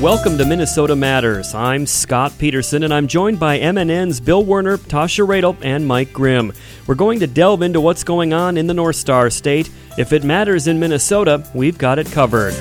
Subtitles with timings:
[0.00, 1.54] Welcome to Minnesota Matters.
[1.54, 6.54] I'm Scott Peterson, and I'm joined by MNN's Bill Werner, Tasha Radel, and Mike Grimm.
[6.86, 9.68] We're going to delve into what's going on in the North Star State.
[9.98, 12.54] If it matters in Minnesota, we've got it covered.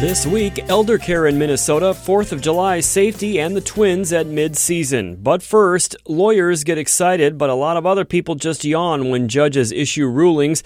[0.00, 4.56] This week, elder care in Minnesota, 4th of July safety, and the Twins at mid
[4.56, 5.16] season.
[5.16, 9.72] But first, lawyers get excited, but a lot of other people just yawn when judges
[9.72, 10.62] issue rulings.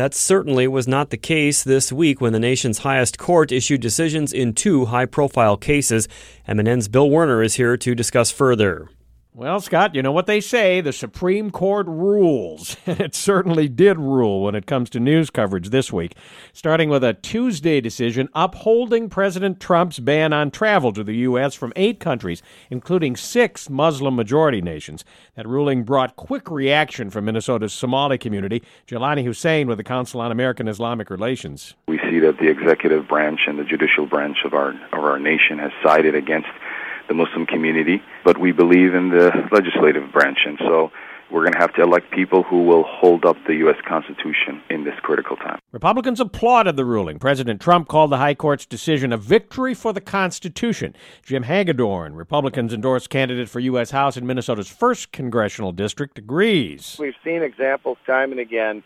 [0.00, 4.32] That certainly was not the case this week when the nation's highest court issued decisions
[4.32, 6.08] in two high profile cases.
[6.48, 8.88] MNN's Bill Werner is here to discuss further.
[9.32, 12.76] Well, Scott, you know what they say the Supreme Court rules.
[12.84, 16.16] And it certainly did rule when it comes to news coverage this week,
[16.52, 21.54] starting with a Tuesday decision upholding President Trump's ban on travel to the U.S.
[21.54, 25.04] from eight countries, including six Muslim majority nations.
[25.36, 28.64] That ruling brought quick reaction from Minnesota's Somali community.
[28.88, 31.74] Jaylani Hussein with the Council on American Islamic Relations.
[31.86, 35.60] We see that the executive branch and the judicial branch of our, of our nation
[35.60, 36.48] has sided against
[37.10, 40.92] the Muslim community, but we believe in the legislative branch, and so
[41.28, 43.76] we're going to have to elect people who will hold up the U.S.
[43.86, 45.58] Constitution in this critical time.
[45.72, 47.18] Republicans applauded the ruling.
[47.18, 50.94] President Trump called the High Court's decision a victory for the Constitution.
[51.24, 53.90] Jim Hagedorn, Republicans endorsed candidate for U.S.
[53.90, 56.96] House in Minnesota's 1st congressional district, agrees.
[57.00, 58.84] We've seen examples time and again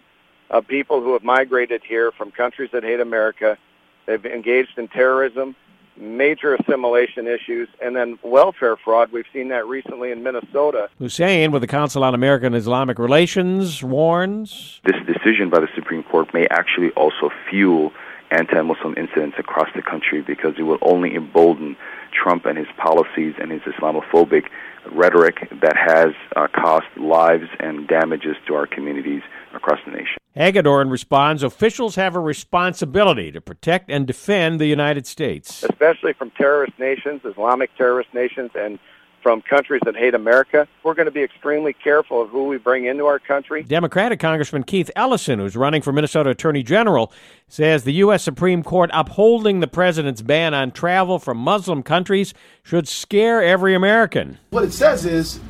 [0.48, 3.58] of people who have migrated here from countries that hate America.
[4.06, 5.56] They've engaged in terrorism
[5.96, 9.12] major assimilation issues, and then welfare fraud.
[9.12, 10.88] We've seen that recently in Minnesota.
[10.98, 16.32] Hussein, with the Council on American Islamic Relations, warns this decision by the Supreme Court
[16.34, 17.92] may actually also fuel
[18.30, 21.76] anti Muslim incidents across the country because it will only embolden
[22.12, 24.48] Trump and his policies and his Islamophobic
[24.92, 29.22] rhetoric that has uh, cost lives and damages to our communities
[29.54, 30.16] across the nation.
[30.34, 35.62] Hagedorn responds officials have a responsibility to protect and defend the United States.
[35.62, 38.80] Especially from terrorist nations, Islamic terrorist nations, and
[39.22, 40.68] from countries that hate America.
[40.82, 43.62] We're going to be extremely careful of who we bring into our country.
[43.62, 47.10] Democratic Congressman Keith Ellison, who's running for Minnesota Attorney General,
[47.48, 48.22] says the U.S.
[48.22, 52.34] Supreme Court upholding the president's ban on travel from Muslim countries
[52.64, 54.38] should scare every American.
[54.50, 55.40] What it says is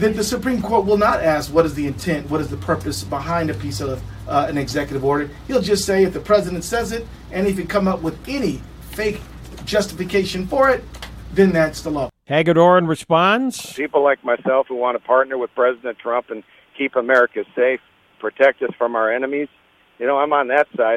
[0.00, 3.04] that the Supreme Court will not ask what is the intent, what is the purpose
[3.04, 5.28] behind a piece of uh, an executive order.
[5.46, 8.62] He'll just say if the president says it, and if he come up with any
[8.92, 9.20] fake
[9.66, 10.82] justification for it,
[11.34, 12.08] then that's the law.
[12.24, 16.44] Hagedorn responds People like myself who want to partner with President Trump and
[16.78, 17.80] keep America safe,
[18.20, 19.48] protect us from our enemies,
[19.98, 20.96] you know, I'm on that side.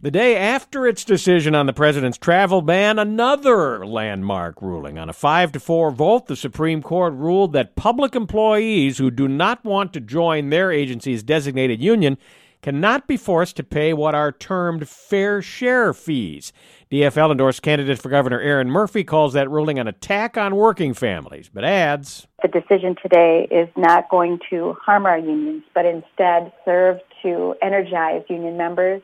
[0.00, 4.96] The day after its decision on the president's travel ban, another landmark ruling.
[4.96, 9.26] On a 5 to 4 vote, the Supreme Court ruled that public employees who do
[9.26, 12.16] not want to join their agency's designated union
[12.62, 16.52] cannot be forced to pay what are termed fair share fees.
[16.92, 21.50] DFL endorsed candidate for governor Erin Murphy calls that ruling an attack on working families,
[21.52, 27.00] but adds The decision today is not going to harm our unions, but instead serve
[27.24, 29.02] to energize union members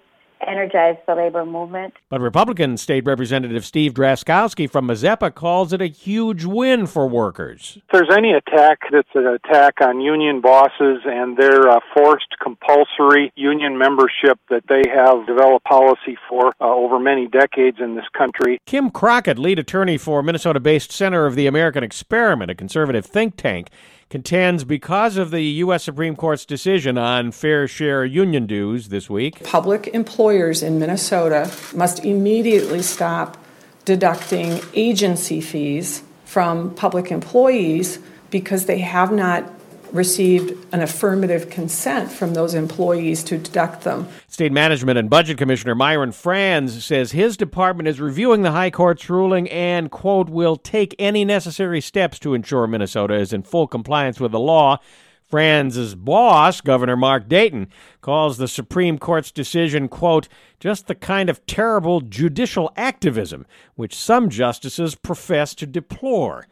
[0.49, 1.95] energize the labor movement.
[2.09, 7.79] But Republican State Representative Steve Drazkowski from Mazeppa calls it a huge win for workers.
[7.79, 13.33] If there's any attack that's an attack on union bosses and their uh, forced compulsory
[13.37, 18.59] union membership that they have developed policy for uh, over many decades in this country.
[18.67, 23.37] Kim Crockett, lead attorney for Minnesota based Center of the American Experiment, a conservative think
[23.37, 23.69] tank,
[24.11, 25.85] contends because of the U.S.
[25.85, 29.43] Supreme Court's decision on fair share union dues this week.
[29.45, 33.37] Public employers in Minnesota must immediately stop
[33.85, 37.99] deducting agency fees from public employees
[38.31, 39.54] because they have not
[39.95, 44.09] received an affirmative consent from those employees to deduct them.
[44.29, 49.09] State Management and Budget Commissioner Myron Frans says his department is reviewing the High Court's
[49.09, 54.19] ruling and, quote, will take any necessary steps to ensure Minnesota is in full compliance
[54.19, 54.79] with the law.
[55.27, 57.69] Frans's boss, Governor Mark Dayton,
[58.01, 60.29] calls the Supreme Court's decision, quote,
[60.61, 66.47] just the kind of terrible judicial activism which some justices profess to deplore.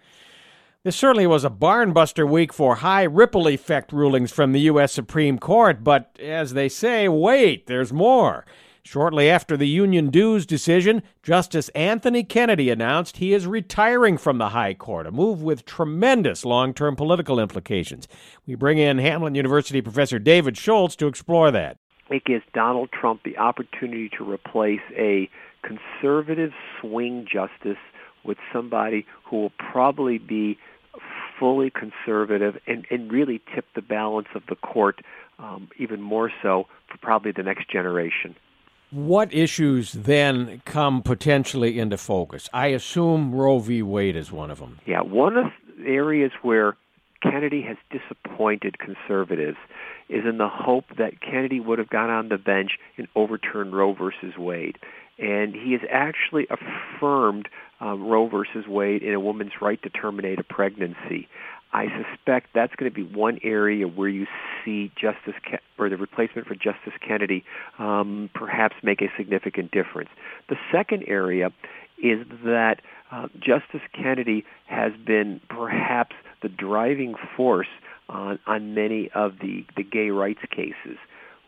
[0.84, 4.92] This certainly was a barnbuster week for high ripple effect rulings from the U.S.
[4.92, 8.44] Supreme Court, but as they say, wait, there's more.
[8.82, 14.48] Shortly after the union dues decision, Justice Anthony Kennedy announced he is retiring from the
[14.48, 18.08] High Court, a move with tremendous long term political implications.
[18.44, 21.76] We bring in Hamline University professor David Schultz to explore that.
[22.10, 25.30] It gives Donald Trump the opportunity to replace a
[25.62, 26.50] conservative
[26.80, 27.78] swing justice
[28.24, 30.58] with somebody who will probably be
[31.38, 35.00] fully conservative and, and really tip the balance of the court
[35.38, 38.34] um, even more so for probably the next generation.
[38.90, 42.48] What issues then come potentially into focus?
[42.52, 43.82] I assume Roe v.
[43.82, 44.80] Wade is one of them.
[44.86, 45.46] Yeah, one of
[45.78, 46.76] the areas where
[47.22, 49.56] Kennedy has disappointed conservatives
[50.08, 53.94] is in the hope that Kennedy would have gone on the bench and overturned Roe
[53.94, 54.78] versus Wade.
[55.22, 57.48] And he has actually affirmed
[57.80, 61.28] um, Roe versus Wade in a woman's right to terminate a pregnancy.
[61.72, 64.26] I suspect that's going to be one area where you
[64.64, 67.44] see Justice Ke- or the replacement for Justice Kennedy
[67.78, 70.10] um, perhaps make a significant difference.
[70.48, 71.50] The second area
[72.02, 72.80] is that
[73.10, 77.68] uh, Justice Kennedy has been perhaps the driving force
[78.08, 80.98] on, on many of the, the gay rights cases.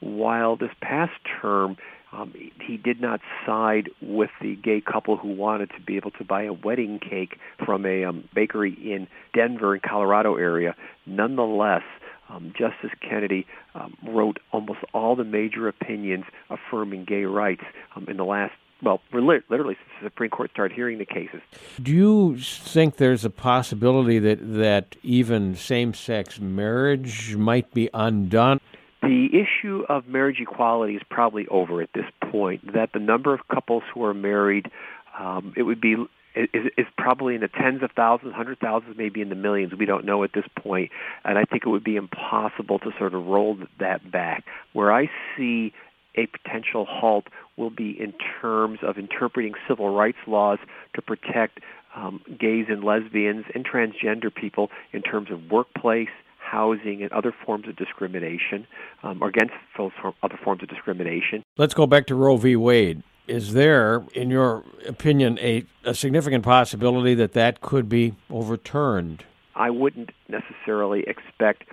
[0.00, 1.76] While this past term
[2.16, 6.24] um, he did not side with the gay couple who wanted to be able to
[6.24, 10.74] buy a wedding cake from a um, bakery in Denver, in Colorado area.
[11.06, 11.82] Nonetheless,
[12.28, 17.64] um, Justice Kennedy um, wrote almost all the major opinions affirming gay rights
[17.96, 18.52] um, in the last
[18.82, 21.40] well, literally since the Supreme Court started hearing the cases.
[21.82, 28.60] Do you think there's a possibility that that even same-sex marriage might be undone?
[29.04, 32.72] The issue of marriage equality is probably over at this point.
[32.72, 34.70] That the number of couples who are married,
[35.18, 35.96] um, it would be
[36.34, 39.72] is, is probably in the tens of thousands, hundred thousands, maybe in the millions.
[39.78, 40.90] We don't know at this point,
[41.24, 44.44] and I think it would be impossible to sort of roll that back.
[44.72, 45.72] Where I see
[46.16, 50.58] a potential halt will be in terms of interpreting civil rights laws
[50.94, 51.60] to protect
[51.94, 56.08] um, gays and lesbians and transgender people in terms of workplace
[56.44, 58.66] housing and other forms of discrimination
[59.02, 59.92] um, or against those
[60.22, 61.42] other forms of discrimination.
[61.56, 62.56] Let's go back to Roe v.
[62.56, 63.02] Wade.
[63.26, 69.24] Is there, in your opinion, a, a significant possibility that that could be overturned?
[69.54, 71.64] I wouldn't necessarily expect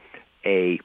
[0.46, 0.80] a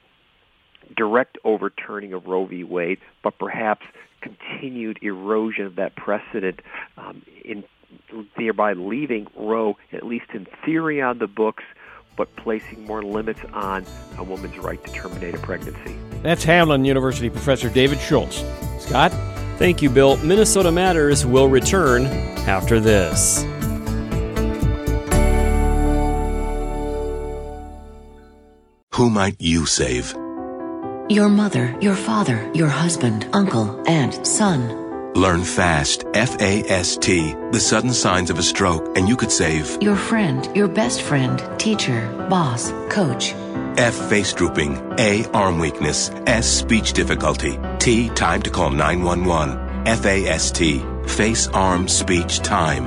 [0.95, 2.63] direct overturning of Roe v.
[2.63, 3.85] Wade, but perhaps
[4.21, 6.59] continued erosion of that precedent
[6.97, 7.63] um, in
[8.37, 11.63] thereby leaving Roe, at least in theory, on the books,
[12.17, 13.85] but placing more limits on
[14.17, 15.95] a woman's right to terminate a pregnancy.
[16.23, 18.43] That's Hamline University professor David Schultz.
[18.79, 19.13] Scott?
[19.57, 20.17] Thank you, Bill.
[20.17, 22.05] Minnesota Matters will return
[22.47, 23.45] after this.
[28.93, 30.13] Who might you save?
[31.09, 34.86] Your mother, your father, your husband, uncle, aunt, son.
[35.17, 39.31] Learn FAST, F A S T, the sudden signs of a stroke, and you could
[39.31, 43.33] save your friend, your best friend, teacher, boss, coach.
[43.79, 43.95] F.
[44.09, 44.77] Face drooping.
[44.99, 45.25] A.
[45.31, 46.11] Arm weakness.
[46.27, 46.47] S.
[46.47, 47.59] Speech difficulty.
[47.79, 48.09] T.
[48.09, 49.87] Time to call 911.
[49.87, 50.85] F A S T.
[51.07, 52.85] Face, arm, speech, time.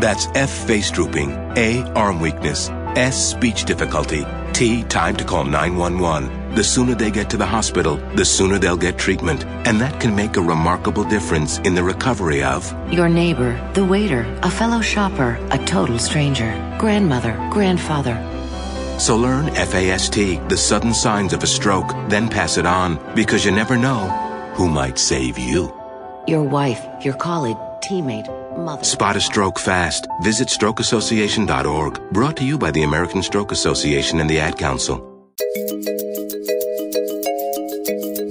[0.00, 0.50] That's F.
[0.66, 1.30] Face drooping.
[1.56, 1.82] A.
[1.92, 2.70] Arm weakness.
[2.96, 3.30] S.
[3.30, 4.26] Speech difficulty.
[4.52, 4.82] T.
[4.82, 8.98] Time to call 911 the sooner they get to the hospital, the sooner they'll get
[8.98, 9.44] treatment.
[9.64, 14.22] And that can make a remarkable difference in the recovery of your neighbor, the waiter,
[14.42, 18.16] a fellow shopper, a total stranger, grandmother, grandfather.
[18.98, 23.52] So learn FAST, the sudden signs of a stroke, then pass it on, because you
[23.52, 24.08] never know
[24.56, 25.72] who might save you.
[26.26, 28.26] Your wife, your colleague, teammate,
[28.58, 28.82] mother.
[28.82, 30.08] Spot a stroke fast.
[30.22, 32.10] Visit strokeassociation.org.
[32.10, 35.04] Brought to you by the American Stroke Association and the Ad Council.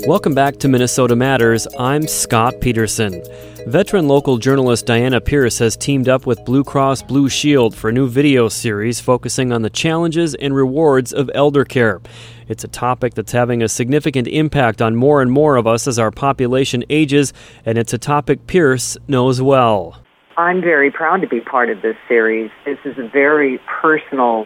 [0.07, 1.67] Welcome back to Minnesota Matters.
[1.77, 3.21] I'm Scott Peterson.
[3.65, 7.91] Veteran local journalist Diana Pierce has teamed up with Blue Cross Blue Shield for a
[7.91, 11.99] new video series focusing on the challenges and rewards of elder care.
[12.47, 15.99] It's a topic that's having a significant impact on more and more of us as
[15.99, 17.33] our population ages,
[17.65, 20.01] and it's a topic Pierce knows well.
[20.37, 22.49] I'm very proud to be part of this series.
[22.63, 24.45] This is a very personal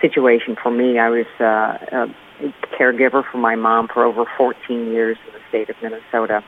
[0.00, 0.98] situation for me.
[0.98, 2.06] I was uh,
[2.78, 6.42] caregiver for my mom for over 14 years in the state of Minnesota.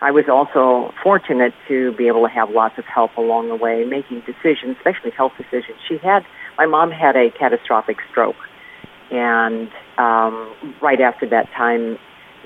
[0.00, 3.84] I was also fortunate to be able to have lots of help along the way,
[3.84, 5.78] making decisions, especially health decisions.
[5.88, 6.26] She had,
[6.58, 8.36] my mom had a catastrophic stroke,
[9.10, 11.98] and um, right after that time,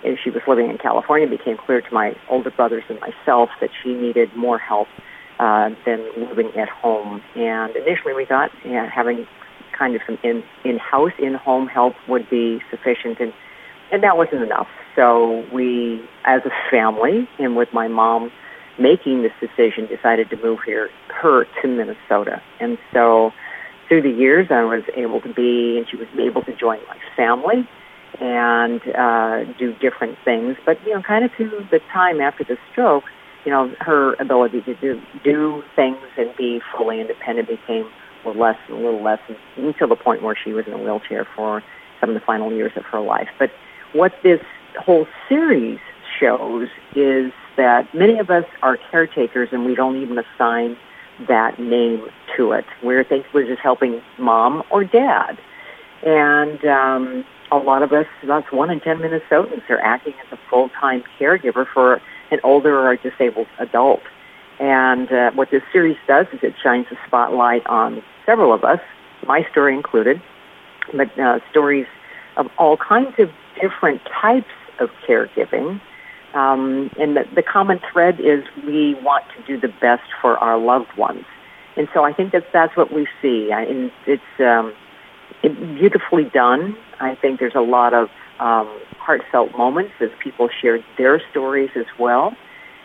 [0.05, 3.51] as she was living in California, it became clear to my older brothers and myself
[3.61, 4.87] that she needed more help
[5.41, 7.23] uh, than living at home.
[7.35, 9.27] And initially, we thought yeah, having
[9.79, 13.33] kind of some in in-house, in-home help would be sufficient, and
[13.91, 14.69] and that wasn't enough.
[14.97, 18.31] So we, as a family, and with my mom
[18.79, 23.33] making this decision, decided to move here her to Minnesota, and so
[23.89, 26.99] through the years, I was able to be, and she was able to join my
[27.17, 27.67] family
[28.21, 30.57] and uh, do different things.
[30.65, 33.05] But you know, kind of to the time after the stroke,
[33.45, 37.89] you know, her ability to do do things and be fully independent became
[38.29, 39.21] or less, and a little less,
[39.57, 41.63] until the point where she was in a wheelchair for
[42.01, 43.29] some of the final years of her life.
[43.39, 43.51] But
[43.93, 44.41] what this
[44.79, 45.79] whole series
[46.21, 50.77] shows is that many of us are caretakers and we don't even assign
[51.27, 52.07] that name
[52.37, 52.65] to it.
[52.83, 55.39] We think we're just helping mom or dad.
[56.05, 60.39] And um, a lot of us, that's one in ten Minnesotans, are acting as a
[60.49, 64.03] full-time caregiver for an older or disabled adult.
[64.61, 68.81] And uh, what this series does is it shines a spotlight on several of us,
[69.27, 70.21] my story included,
[70.95, 71.87] but uh, stories
[72.37, 73.31] of all kinds of
[73.61, 75.81] different types of caregiving.
[76.35, 80.59] Um, and the, the common thread is we want to do the best for our
[80.59, 81.25] loved ones.
[81.77, 83.51] And so I think that that's what we see.
[83.51, 84.75] I, and it's um,
[85.43, 86.77] beautifully done.
[87.01, 88.69] I think there's a lot of um,
[88.99, 92.37] heartfelt moments as people shared their stories as well.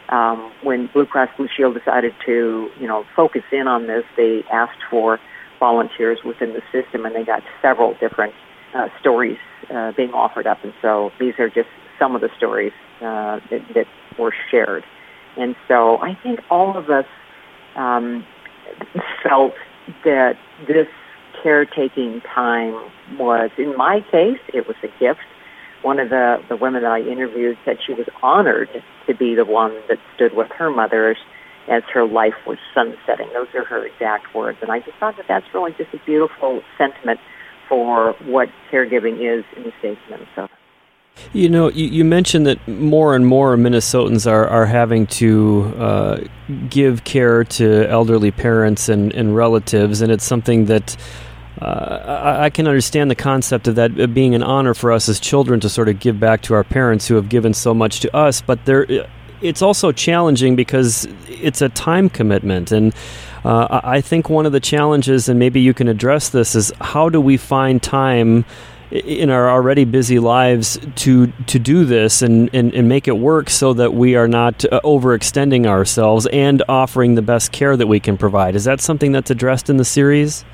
[0.09, 4.43] Um, when Blue Cross Blue Shield decided to, you know, focus in on this, they
[4.51, 5.19] asked for
[5.67, 8.33] volunteers within the system, and they got several different
[8.77, 9.41] uh, stories
[9.73, 10.59] uh, being offered up.
[10.65, 10.91] And so
[11.21, 12.75] these are just some of the stories
[13.09, 13.87] uh, that, that
[14.19, 14.83] were shared.
[15.41, 15.77] And so
[16.09, 17.09] I think all of us
[17.75, 18.25] um,
[19.23, 19.53] felt
[20.03, 20.33] that
[20.67, 20.89] this
[21.41, 22.73] caretaking time
[23.17, 25.27] was, in my case, it was a gift.
[25.81, 28.69] One of the, the women that I interviewed said she was honored
[29.07, 31.15] to be the one that stood with her mother
[31.67, 33.29] as her life was sunsetting.
[33.33, 34.57] Those are her exact words.
[34.61, 37.19] And I just thought that that's really just a beautiful sentiment
[37.69, 40.53] for what caregiving is in the state of Minnesota.
[41.31, 46.17] You know, you, you, mentioned that more and more Minnesotans are, are having to uh,
[46.69, 50.97] give care to elderly parents and, and relatives, and it's something that
[51.61, 55.19] uh, I, I, can understand the concept of that being an honor for us as
[55.19, 58.15] children to sort of give back to our parents who have given so much to
[58.15, 59.07] us, but there,
[59.43, 62.71] it's also challenging because it's a time commitment.
[62.71, 62.95] And
[63.43, 67.09] uh, I think one of the challenges, and maybe you can address this, is how
[67.09, 68.45] do we find time?
[68.91, 73.49] in our already busy lives to to do this and, and, and make it work
[73.49, 77.99] so that we are not uh, overextending ourselves and offering the best care that we
[77.99, 78.55] can provide.
[78.55, 80.45] Is that something that's addressed in the series?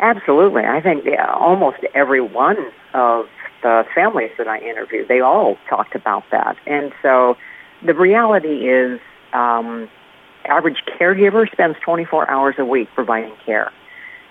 [0.00, 0.64] Absolutely.
[0.64, 2.56] I think almost every one
[2.92, 3.26] of
[3.62, 6.56] the families that I interviewed, they all talked about that.
[6.66, 7.36] And so
[7.84, 9.00] the reality is
[9.32, 9.88] um,
[10.44, 13.72] average caregiver spends 24 hours a week providing care.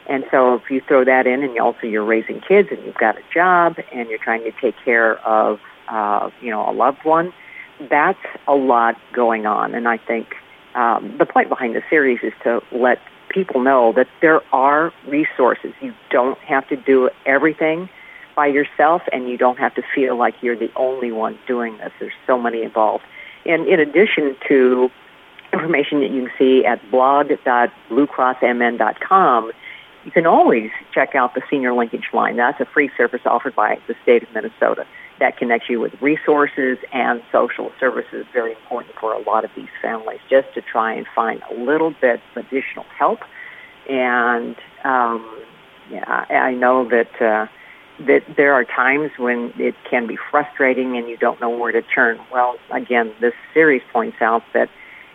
[0.07, 3.17] And so if you throw that in and also you're raising kids and you've got
[3.17, 7.33] a job and you're trying to take care of, uh, you know, a loved one,
[7.89, 9.73] that's a lot going on.
[9.73, 10.35] And I think
[10.75, 12.99] um, the point behind the series is to let
[13.33, 15.73] people know that there are resources.
[15.81, 17.89] You don't have to do everything
[18.35, 21.91] by yourself and you don't have to feel like you're the only one doing this.
[21.99, 23.03] There's so many involved.
[23.45, 24.89] And in addition to
[25.51, 29.51] information that you can see at blog.bluecrossmn.com,
[30.05, 32.35] you can always check out the Senior Linkage Line.
[32.35, 34.85] That's a free service offered by the state of Minnesota
[35.19, 38.25] that connects you with resources and social services.
[38.33, 41.91] Very important for a lot of these families, just to try and find a little
[42.01, 43.19] bit of additional help.
[43.89, 45.43] And um,
[45.89, 47.47] yeah, I know that uh,
[47.99, 51.81] that there are times when it can be frustrating and you don't know where to
[51.81, 52.19] turn.
[52.31, 54.69] Well, again, this series points out that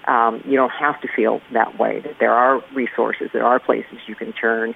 [0.07, 2.01] um, you don't have to feel that way.
[2.01, 4.75] That there are resources, there are places you can turn,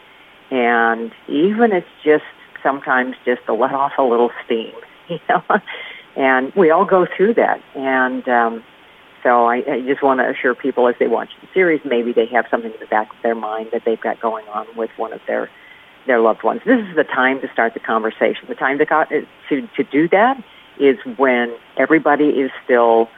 [0.51, 2.25] and even it's just
[2.63, 4.73] sometimes just to let off a little steam,
[5.29, 5.43] know.
[6.17, 8.65] and we all go through that, and um,
[9.23, 12.27] so I, I just want to assure people as they watch the series, maybe they
[12.27, 15.13] have something in the back of their mind that they've got going on with one
[15.13, 15.49] of their
[16.07, 16.61] their loved ones.
[16.67, 18.47] This is the time to start the conversation.
[18.49, 18.87] The time to
[19.49, 20.43] to to do that
[20.79, 23.09] is when everybody is still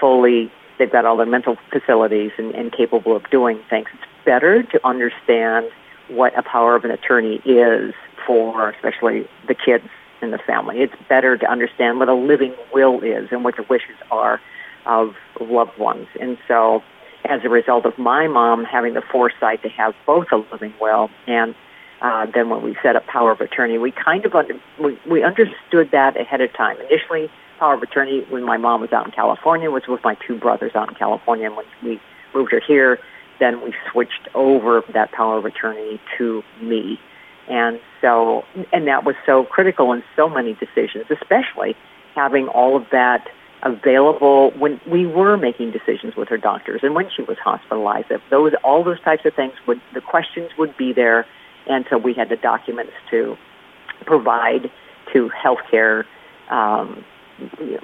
[0.00, 3.88] fully they've got all the mental facilities and, and capable of doing things.
[3.92, 5.70] It's better to understand
[6.08, 7.94] what a power of an attorney is
[8.26, 9.84] for especially the kids
[10.24, 10.80] in the family.
[10.80, 14.40] It's better to understand what a living will is and what the wishes are
[14.86, 16.08] of loved ones.
[16.20, 16.82] And so
[17.24, 21.10] as a result of my mom having the foresight to have both a living will
[21.26, 21.54] and
[22.04, 25.22] uh, then when we set up power of attorney, we kind of under, we, we
[25.22, 26.76] understood that ahead of time.
[26.90, 30.38] Initially, power of attorney when my mom was out in California was with my two
[30.38, 31.46] brothers out in California.
[31.46, 32.00] And when we
[32.34, 32.98] moved her here,
[33.40, 37.00] then we switched over that power of attorney to me.
[37.48, 41.76] And so, and that was so critical in so many decisions, especially
[42.14, 43.28] having all of that
[43.62, 48.06] available when we were making decisions with her doctors and when she was hospitalized.
[48.10, 51.26] If those, all those types of things would, the questions would be there.
[51.66, 53.36] And so we had the documents to
[54.04, 54.70] provide
[55.12, 56.04] to healthcare
[56.50, 57.04] um,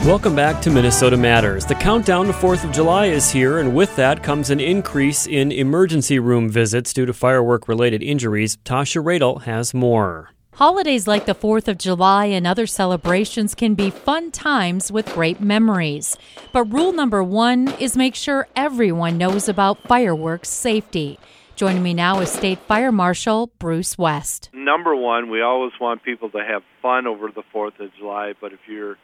[0.05, 1.65] Welcome back to Minnesota Matters.
[1.65, 5.51] The countdown to 4th of July is here, and with that comes an increase in
[5.51, 8.57] emergency room visits due to firework related injuries.
[8.65, 10.31] Tasha Radel has more.
[10.61, 15.41] Holidays like the 4th of July and other celebrations can be fun times with great
[15.41, 16.15] memories.
[16.51, 21.17] But rule number one is make sure everyone knows about fireworks safety.
[21.55, 24.51] Joining me now is State Fire Marshal Bruce West.
[24.53, 28.53] Number one, we always want people to have fun over the 4th of July, but
[28.53, 28.97] if you're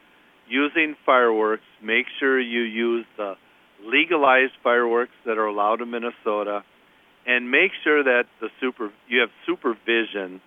[0.47, 3.33] using fireworks, make sure you use the
[3.83, 6.63] legalized fireworks that are allowed in Minnesota,
[7.25, 10.39] and make sure that the super you have supervision,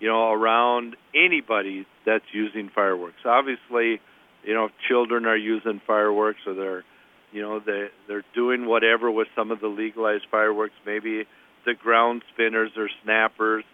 [0.00, 3.18] you know, around anybody that's using fireworks.
[3.24, 4.00] Obviously,
[4.44, 6.84] you know, if children are using fireworks or they're,
[7.32, 11.24] you know, they they're doing whatever with some of the legalized fireworks, maybe
[11.64, 13.64] the ground spinners or snappers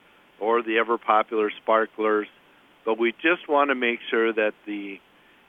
[0.40, 2.26] or the ever popular sparklers.
[2.84, 4.96] But we just want to make sure that the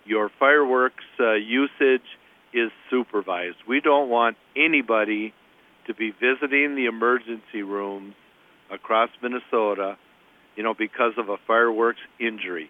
[0.05, 2.05] your fireworks uh, usage
[2.53, 3.57] is supervised.
[3.67, 5.33] We don't want anybody
[5.87, 8.13] to be visiting the emergency rooms
[8.71, 9.97] across Minnesota,
[10.55, 12.69] you know, because of a fireworks injury.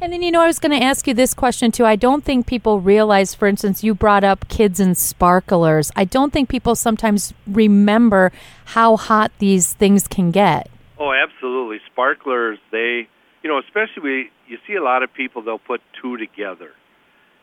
[0.00, 1.86] And then, you know, I was going to ask you this question too.
[1.86, 5.92] I don't think people realize, for instance, you brought up kids and sparklers.
[5.94, 8.32] I don't think people sometimes remember
[8.66, 10.68] how hot these things can get.
[10.98, 11.80] Oh, absolutely.
[11.92, 13.08] Sparklers, they,
[13.42, 16.72] you know, especially we, you see a lot of people they'll put two together,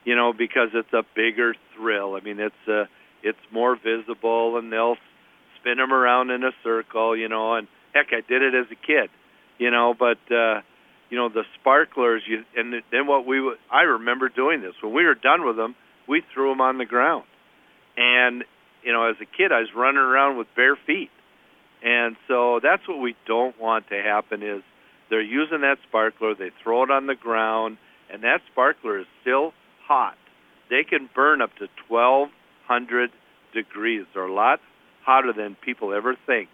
[0.03, 2.15] you know, because it's a bigger thrill.
[2.15, 2.85] I mean, it's uh,
[3.23, 4.97] it's more visible, and they'll
[5.59, 7.55] spin them around in a circle, you know.
[7.55, 9.09] And heck, I did it as a kid,
[9.57, 9.93] you know.
[9.97, 10.61] But uh,
[11.09, 13.39] you know, the sparklers, you and then what we
[13.71, 15.75] I remember doing this when we were done with them,
[16.07, 17.25] we threw them on the ground,
[17.97, 18.43] and
[18.83, 21.11] you know, as a kid, I was running around with bare feet,
[21.83, 24.63] and so that's what we don't want to happen is
[25.09, 27.77] they're using that sparkler, they throw it on the ground,
[28.11, 29.53] and that sparkler is still
[29.85, 30.15] hot.
[30.69, 33.11] They can burn up to 1200
[33.53, 34.05] degrees.
[34.13, 34.59] They're a lot
[35.03, 36.47] hotter than people ever think.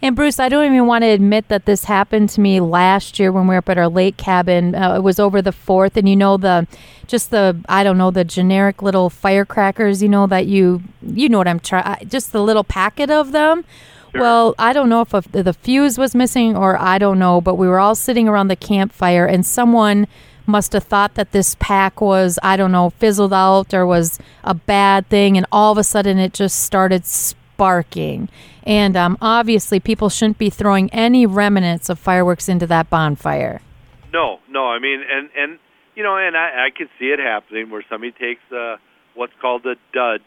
[0.00, 3.32] And Bruce, I don't even want to admit that this happened to me last year
[3.32, 4.74] when we were up at our lake cabin.
[4.74, 6.68] Uh, it was over the fourth, and you know the,
[7.08, 10.00] just the I don't know the generic little firecrackers.
[10.00, 12.08] You know that you you know what I'm trying.
[12.08, 13.64] Just the little packet of them.
[14.12, 14.20] Sure.
[14.20, 17.56] Well, I don't know if a, the fuse was missing or I don't know, but
[17.56, 20.06] we were all sitting around the campfire and someone
[20.46, 24.54] must have thought that this pack was, I don't know, fizzled out or was a
[24.54, 27.04] bad thing, and all of a sudden it just started
[27.58, 28.28] sparking.
[28.62, 33.60] And um, obviously, people shouldn't be throwing any remnants of fireworks into that bonfire.
[34.12, 34.68] No, no.
[34.68, 35.58] I mean, and and
[35.96, 38.76] you know, and I, I could see it happening where somebody takes uh,
[39.14, 40.20] what's called a dud,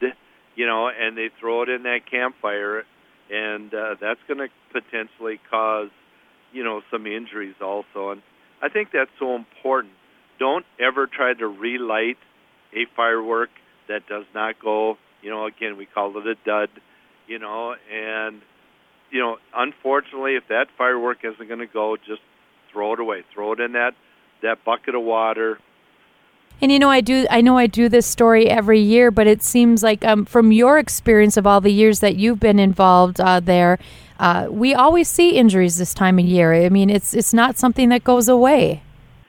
[0.55, 2.83] you know, and they throw it in that campfire,
[3.31, 5.89] and uh, that's going to potentially cause,
[6.51, 8.11] you know, some injuries also.
[8.11, 8.21] And
[8.61, 9.93] I think that's so important.
[10.37, 12.17] Don't ever try to relight
[12.73, 13.51] a firework
[13.87, 14.97] that does not go.
[15.21, 16.69] You know, again, we call it a dud.
[17.31, 18.41] You know, and
[19.09, 22.21] you know, unfortunately, if that firework isn't going to go, just
[22.73, 23.23] throw it away.
[23.33, 23.93] Throw it in that
[24.41, 25.57] that bucket of water.
[26.61, 27.25] And you know, I do.
[27.29, 30.77] I know I do this story every year, but it seems like um, from your
[30.77, 33.79] experience of all the years that you've been involved uh, there,
[34.19, 36.53] uh, we always see injuries this time of year.
[36.53, 38.83] I mean, it's it's not something that goes away.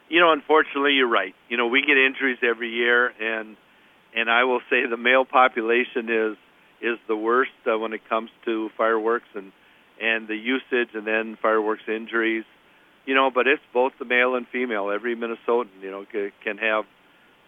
[0.08, 1.36] You know, unfortunately, you're right.
[1.48, 3.56] You know, we get injuries every year, and
[4.12, 6.36] and I will say the male population is
[6.82, 9.52] is the worst uh, when it comes to fireworks and
[10.00, 12.44] and the usage, and then fireworks injuries.
[13.06, 14.90] You know, but it's both the male and female.
[14.90, 16.04] Every Minnesotan, you know,
[16.44, 16.84] can have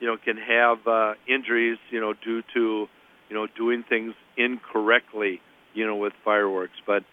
[0.00, 2.86] you know, can have uh, injuries, you know, due to,
[3.28, 5.40] you know, doing things incorrectly,
[5.72, 6.74] you know, with fireworks.
[6.86, 7.04] But,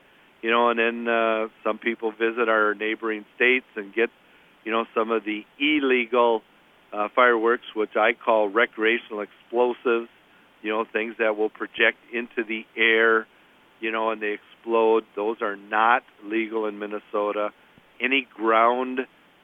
[0.41, 4.09] you know, and then uh, some people visit our neighboring states and get,
[4.63, 6.41] you know, some of the illegal
[6.91, 10.09] uh, fireworks, which I call recreational explosives,
[10.61, 13.27] you know, things that will project into the air,
[13.79, 15.03] you know, and they explode.
[15.15, 17.49] Those are not legal in Minnesota.
[17.99, 18.99] Any ground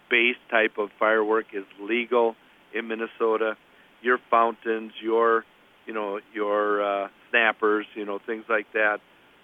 [0.09, 2.35] based type of firework is legal
[2.73, 3.55] in Minnesota,
[4.01, 5.43] your fountains, your
[5.85, 8.97] you know your uh, snappers, you know things like that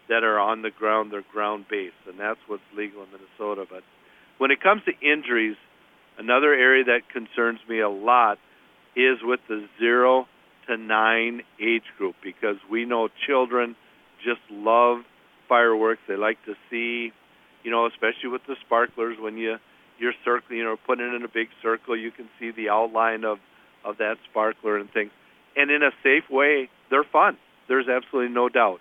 [0.09, 3.65] that are on the ground, they're ground based, and that's what's legal in Minnesota.
[3.69, 3.83] But
[4.37, 5.55] when it comes to injuries,
[6.17, 8.37] another area that concerns me a lot
[8.95, 10.27] is with the zero
[10.67, 13.75] to 9 age group because we know children
[14.23, 14.99] just love
[15.49, 16.01] fireworks.
[16.07, 17.11] They like to see,
[17.63, 19.57] you know, especially with the sparklers when you
[19.99, 23.23] you're circling, you know, putting it in a big circle, you can see the outline
[23.23, 23.37] of
[23.85, 25.11] of that sparkler and things.
[25.55, 27.37] And in a safe way, they're fun.
[27.67, 28.79] There's absolutely no doubt.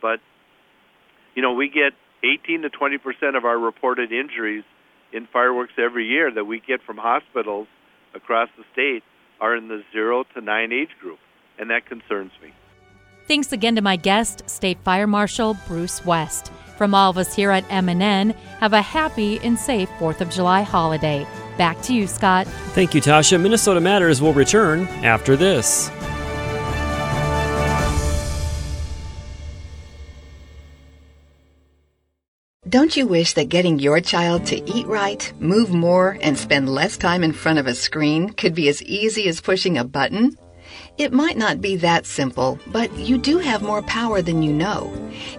[0.00, 0.20] But
[1.34, 4.64] you know, we get 18 to 20 percent of our reported injuries
[5.12, 7.68] in fireworks every year that we get from hospitals
[8.14, 9.02] across the state
[9.40, 11.18] are in the zero to nine age group,
[11.58, 12.52] and that concerns me.
[13.26, 16.52] Thanks again to my guest, State Fire Marshal Bruce West.
[16.76, 20.62] From all of us here at MNN, have a happy and safe 4th of July
[20.62, 21.26] holiday.
[21.56, 22.46] Back to you, Scott.
[22.74, 23.40] Thank you, Tasha.
[23.40, 25.88] Minnesota Matters will return after this.
[32.74, 36.96] Don't you wish that getting your child to eat right, move more, and spend less
[36.96, 40.36] time in front of a screen could be as easy as pushing a button?
[40.98, 44.92] It might not be that simple, but you do have more power than you know.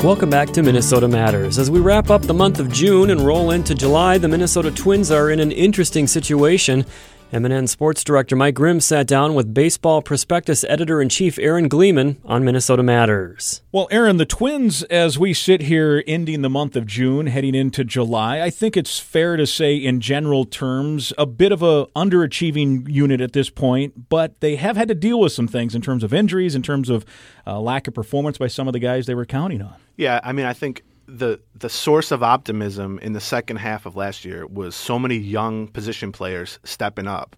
[0.03, 1.59] Welcome back to Minnesota Matters.
[1.59, 5.11] As we wrap up the month of June and roll into July, the Minnesota Twins
[5.11, 6.87] are in an interesting situation.
[7.31, 12.17] MNN Sports Director Mike Grimm sat down with Baseball Prospectus Editor in Chief Aaron Gleeman
[12.25, 13.61] on Minnesota Matters.
[13.71, 17.85] Well, Aaron, the Twins, as we sit here ending the month of June, heading into
[17.85, 22.89] July, I think it's fair to say, in general terms, a bit of a underachieving
[22.89, 24.09] unit at this point.
[24.09, 26.89] But they have had to deal with some things in terms of injuries, in terms
[26.89, 27.05] of
[27.47, 29.75] uh, lack of performance by some of the guys they were counting on.
[29.99, 33.97] Yeah, I mean, I think the the source of optimism in the second half of
[33.97, 37.35] last year was so many young position players stepping up,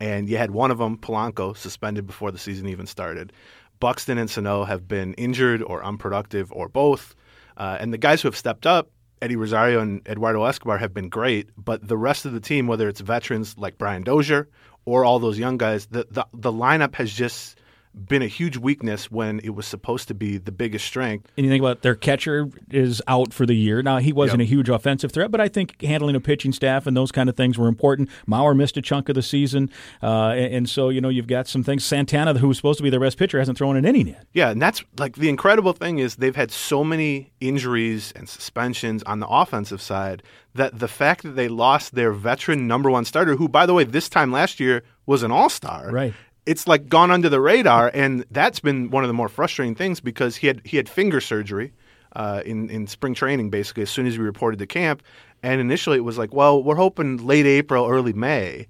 [0.00, 3.32] and you had one of them, Polanco, suspended before the season even started.
[3.78, 7.14] Buxton and Sano have been injured or unproductive or both,
[7.58, 11.10] uh, and the guys who have stepped up, Eddie Rosario and Eduardo Escobar, have been
[11.10, 11.50] great.
[11.56, 14.48] But the rest of the team, whether it's veterans like Brian Dozier
[14.86, 17.58] or all those young guys, the the, the lineup has just
[17.92, 21.28] been a huge weakness when it was supposed to be the biggest strength.
[21.36, 23.82] And you think about their catcher is out for the year.
[23.82, 24.46] Now he wasn't Yep.
[24.46, 27.36] a huge offensive threat, but I think handling a pitching staff and those kind of
[27.36, 28.08] things were important.
[28.28, 29.70] Mauer missed a chunk of the season,
[30.02, 31.84] uh, and, and so you know you've got some things.
[31.84, 34.24] Santana, who was supposed to be their best pitcher, hasn't thrown an inning yet.
[34.32, 39.02] Yeah, and that's like the incredible thing is they've had so many injuries and suspensions
[39.02, 40.22] on the offensive side
[40.54, 43.84] that the fact that they lost their veteran number one starter, who by the way
[43.84, 46.14] this time last year was an all star, right?
[46.46, 50.00] It's like gone under the radar, and that's been one of the more frustrating things
[50.00, 51.72] because he had he had finger surgery
[52.16, 55.02] uh, in in spring training basically as soon as we reported to camp,
[55.42, 58.66] and initially it was like, well, we're hoping late April, early May.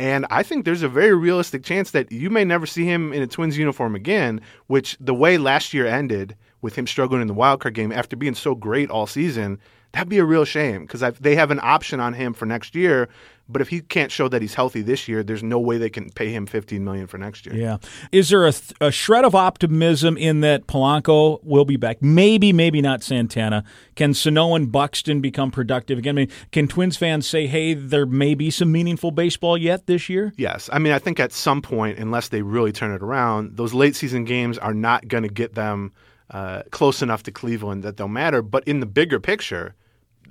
[0.00, 3.20] And I think there's a very realistic chance that you may never see him in
[3.20, 7.34] a Twins uniform again, which the way last year ended with him struggling in the
[7.34, 9.58] wild card game after being so great all season,
[9.98, 13.08] that'd be a real shame because they have an option on him for next year.
[13.48, 16.10] But if he can't show that he's healthy this year, there's no way they can
[16.10, 17.56] pay him 15 million for next year.
[17.56, 17.78] Yeah.
[18.12, 22.00] Is there a, th- a shred of optimism in that Polanco will be back?
[22.00, 23.64] Maybe, maybe not Santana.
[23.96, 26.16] Can Sano and Buxton become productive again?
[26.16, 30.08] I mean, can Twins fans say, hey, there may be some meaningful baseball yet this
[30.08, 30.32] year?
[30.36, 30.70] Yes.
[30.72, 33.96] I mean, I think at some point, unless they really turn it around, those late
[33.96, 35.92] season games are not going to get them
[36.30, 38.42] uh, close enough to Cleveland that they'll matter.
[38.42, 39.74] But in the bigger picture,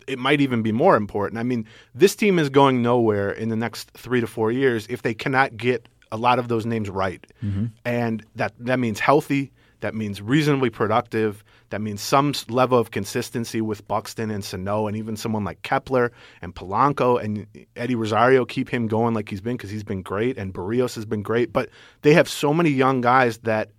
[0.07, 1.39] it might even be more important.
[1.39, 5.01] I mean, this team is going nowhere in the next three to four years if
[5.01, 7.25] they cannot get a lot of those names right.
[7.43, 7.71] Mhm.
[7.83, 13.61] And that, that means healthy, that means reasonably productive, that means some level of consistency
[13.61, 18.69] with Buxton and Sano, and even someone like Kepler and Polanco and Eddie Rosario keep
[18.69, 21.51] him going like he's been because he's been great, and Berrios has been great.
[21.51, 21.69] But
[22.03, 23.71] they have so many young guys that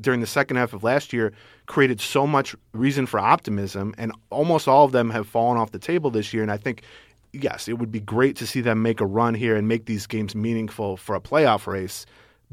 [0.00, 1.32] during the second half of last year
[1.66, 5.78] created so much reason for optimism, and almost all of them have fallen off the
[5.78, 6.42] table this year.
[6.42, 6.82] And I think,
[7.32, 10.06] yes, it would be great to see them make a run here and make these
[10.06, 12.06] games meaningful for a playoff race.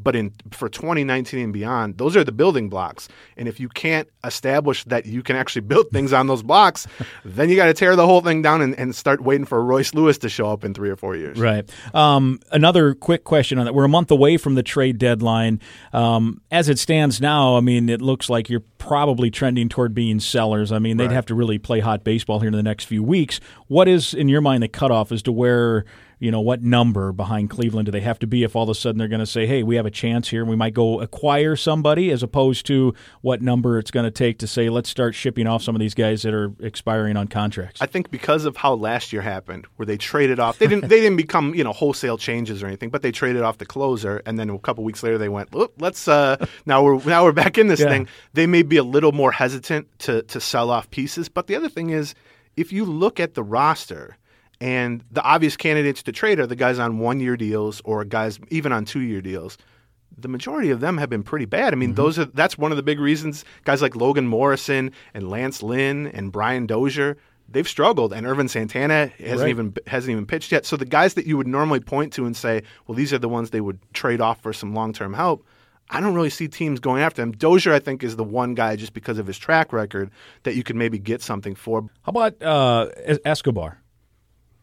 [0.03, 3.07] But in for 2019 and beyond, those are the building blocks.
[3.37, 6.87] And if you can't establish that you can actually build things on those blocks,
[7.25, 9.93] then you got to tear the whole thing down and, and start waiting for Royce
[9.93, 11.39] Lewis to show up in three or four years.
[11.39, 11.69] Right.
[11.93, 13.73] Um, another quick question on that.
[13.73, 15.59] We're a month away from the trade deadline.
[15.93, 20.19] Um, as it stands now, I mean, it looks like you're probably trending toward being
[20.19, 20.71] sellers.
[20.71, 21.13] I mean, they'd Right.
[21.13, 23.39] have to really play hot baseball here in the next few weeks.
[23.67, 25.85] What is, in your mind, the cutoff as to where,
[26.21, 28.75] you know, what number behind Cleveland do they have to be if all of a
[28.75, 31.01] sudden they're going to say, hey, we have a chance here and we might go
[31.01, 35.15] acquire somebody, as opposed to what number it's going to take to say, let's start
[35.15, 37.81] shipping off some of these guys that are expiring on contracts?
[37.81, 40.99] I think because of how last year happened, where they traded off, they didn't they
[41.01, 44.37] didn't become you know wholesale changes or anything, but they traded off the closer, and
[44.37, 45.49] then a couple weeks later they went,
[45.81, 47.89] let's uh, now we're now we're back in this Yeah.
[47.89, 48.07] thing.
[48.33, 51.67] They may be a little more hesitant to to sell off pieces, but the other
[51.69, 52.13] thing is,
[52.55, 54.17] if you look at the roster.
[54.61, 58.39] And the obvious candidates to trade are the guys on one year deals or guys
[58.49, 59.57] even on two year deals.
[60.17, 61.73] The majority of them have been pretty bad.
[61.73, 65.29] I mean, those are that's one of the big reasons guys like Logan Morrison and
[65.29, 67.17] Lance Lynn and Brian Dozier
[67.53, 69.49] they've struggled, and Ervin Santana hasn't Right.
[69.49, 70.65] even hasn't even pitched yet.
[70.65, 73.27] So the guys that you would normally point to and say, well, these are the
[73.27, 75.45] ones they would trade off for some long term help.
[75.89, 77.33] I don't really see teams going after him.
[77.33, 80.09] Dozier, I think, is the one guy just because of his track record
[80.43, 81.81] that you could maybe get something for.
[82.03, 82.87] How about uh,
[83.25, 83.80] Escobar?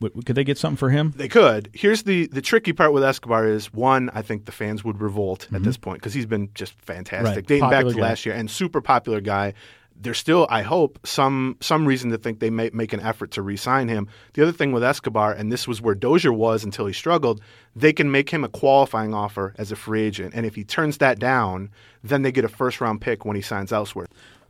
[0.00, 1.12] Could they get something for him?
[1.16, 1.70] They could.
[1.74, 5.48] Here's the the tricky part with Escobar is one, I think the fans would revolt
[5.52, 7.34] at this point because he's been just fantastic, Mm-hmm.
[7.36, 7.46] Right.
[7.46, 8.00] dating back to guy.
[8.00, 9.54] last year, and super popular guy.
[10.00, 13.42] There's still, I hope, some some reason to think they may make an effort to
[13.42, 14.06] re-sign him.
[14.34, 17.40] The other thing with Escobar, and this was where Dozier was until he struggled,
[17.74, 20.98] they can make him a qualifying offer as a free agent, and if he turns
[20.98, 21.70] that down,
[22.04, 24.06] then they get a first round pick when he signs elsewhere.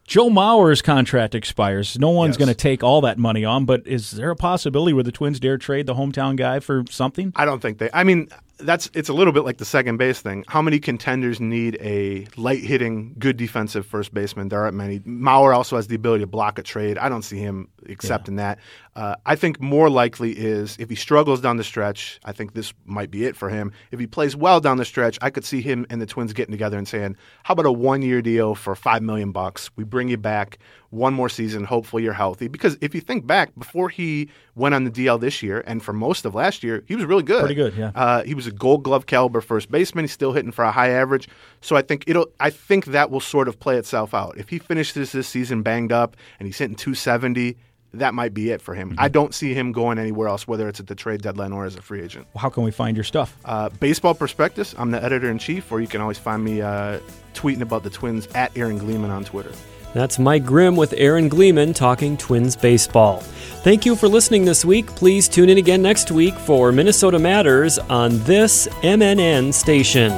[0.08, 1.98] Joe Mauer's contract expires.
[1.98, 2.36] No one's Yes.
[2.38, 5.38] going to take all that money on, but is there a possibility where the Twins
[5.38, 7.30] dare trade the hometown guy for something?
[7.36, 7.90] I don't think they.
[7.92, 10.44] I mean, that's it's a little bit like the second base thing.
[10.48, 14.48] How many contenders need a light hitting, good defensive first baseman?
[14.48, 15.00] There aren't many.
[15.00, 16.98] Mauer also has the ability to block a trade.
[16.98, 18.58] I don't see him accepting that.
[18.96, 22.18] Uh, I think more likely is if he struggles down the stretch.
[22.24, 23.72] I think this might be it for him.
[23.92, 26.52] If he plays well down the stretch, I could see him and the Twins getting
[26.52, 29.70] together and saying, "How about a one year deal for five million bucks?
[29.76, 30.58] We bring you back."
[30.90, 32.48] One more season, hopefully you're healthy.
[32.48, 35.92] Because if you think back, before he went on the DL this year, and for
[35.92, 37.40] most of last year, he was really good.
[37.40, 37.92] Pretty good, yeah.
[37.94, 40.04] Uh, he was a Gold Glove caliber first baseman.
[40.04, 41.28] He's still hitting for a high average.
[41.60, 42.26] So I think it'll.
[42.40, 44.36] I think that will sort of play itself out.
[44.36, 47.56] If he finishes this season banged up and he's hitting 270,
[47.94, 48.90] that might be it for him.
[48.90, 49.00] Mm-hmm.
[49.00, 51.76] I don't see him going anywhere else, whether it's at the trade deadline or as
[51.76, 52.26] a free agent.
[52.36, 53.36] How can we find your stuff?
[53.44, 54.74] Uh, Baseball Prospectus.
[54.78, 57.00] I'm the editor in chief, or you can always find me uh,
[57.34, 59.52] tweeting about the Twins at Aaron Gleeman on Twitter.
[59.92, 63.20] That's Mike Grimm with Aaron Gleeman talking Twins baseball.
[63.62, 64.86] Thank you for listening this week.
[64.88, 70.12] Please tune in again next week for Minnesota Matters on this MNN station.